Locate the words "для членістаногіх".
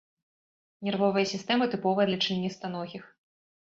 2.11-3.03